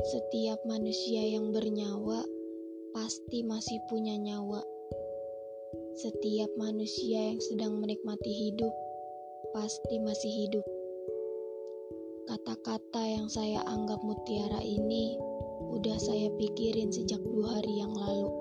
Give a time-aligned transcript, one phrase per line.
[0.00, 2.24] Setiap manusia yang bernyawa
[2.96, 4.64] pasti masih punya nyawa.
[6.00, 8.72] Setiap manusia yang sedang menikmati hidup
[9.52, 10.64] pasti masih hidup.
[12.32, 15.20] Kata-kata yang saya anggap mutiara ini
[15.68, 18.32] udah saya pikirin sejak dua hari yang lalu.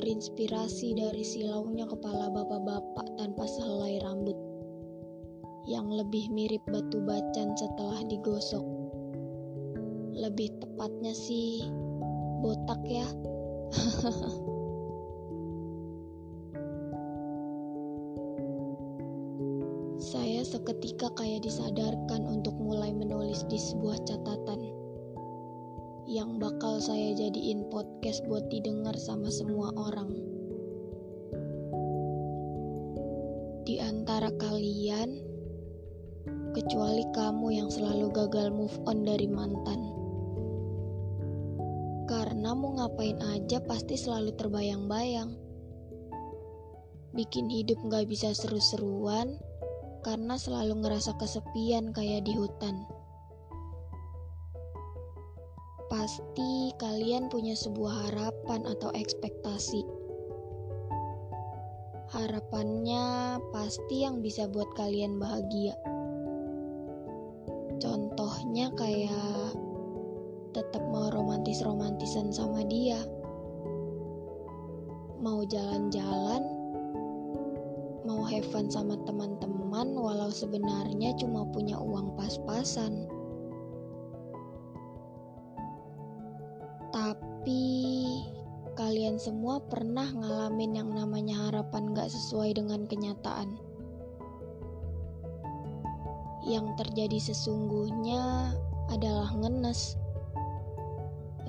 [0.00, 4.32] Terinspirasi dari silaunya kepala bapak-bapak tanpa sehelai rambut
[5.68, 8.64] yang lebih mirip batu bacan setelah digosok.
[10.16, 11.68] Lebih tepatnya sih
[12.40, 13.04] botak ya.
[20.00, 24.79] Saya seketika kayak disadarkan untuk mulai menulis di sebuah catatan
[26.10, 30.10] yang bakal saya jadiin podcast buat didengar sama semua orang.
[33.62, 35.22] Di antara kalian,
[36.50, 39.80] kecuali kamu yang selalu gagal move on dari mantan.
[42.10, 45.38] Karena mau ngapain aja pasti selalu terbayang-bayang.
[47.14, 49.38] Bikin hidup gak bisa seru-seruan
[50.02, 52.82] karena selalu ngerasa kesepian kayak di hutan.
[55.90, 59.82] Pasti kalian punya sebuah harapan atau ekspektasi.
[62.14, 65.74] Harapannya pasti yang bisa buat kalian bahagia.
[67.82, 69.58] Contohnya kayak
[70.54, 73.02] tetap mau romantis-romantisan sama dia.
[75.18, 76.46] Mau jalan-jalan,
[78.06, 83.10] mau have fun sama teman-teman walau sebenarnya cuma punya uang pas-pasan.
[86.90, 87.62] Tapi
[88.74, 93.54] kalian semua pernah ngalamin yang namanya harapan gak sesuai dengan kenyataan.
[96.46, 98.54] Yang terjadi sesungguhnya
[98.90, 99.94] adalah ngenes.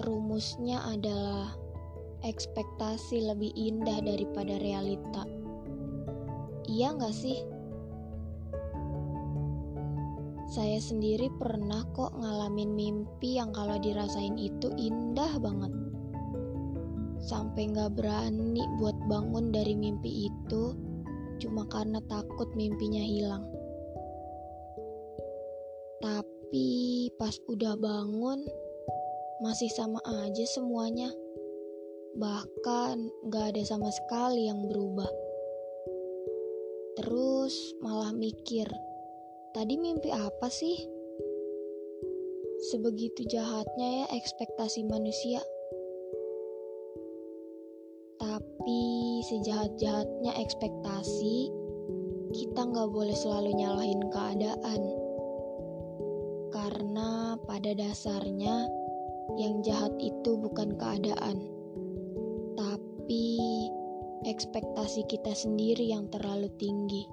[0.05, 1.57] Rumusnya adalah
[2.21, 5.25] ekspektasi lebih indah daripada realita.
[6.69, 7.50] Iya gak sih?
[10.51, 15.71] Saya sendiri pernah kok ngalamin mimpi yang kalau dirasain itu indah banget.
[17.23, 20.75] Sampai gak berani buat bangun dari mimpi itu
[21.39, 23.47] cuma karena takut mimpinya hilang.
[26.03, 28.43] Tapi pas udah bangun
[29.39, 31.15] masih sama aja semuanya.
[32.19, 35.07] Bahkan gak ada sama sekali yang berubah.
[36.99, 38.67] Terus malah mikir,
[39.51, 40.79] Tadi mimpi apa sih?
[42.71, 45.43] Sebegitu jahatnya ya ekspektasi manusia.
[48.15, 48.83] Tapi
[49.27, 51.51] sejahat-jahatnya ekspektasi,
[52.31, 54.81] kita nggak boleh selalu nyalahin keadaan.
[56.55, 58.71] Karena pada dasarnya
[59.35, 61.43] yang jahat itu bukan keadaan,
[62.55, 63.67] tapi
[64.23, 67.03] ekspektasi kita sendiri yang terlalu tinggi.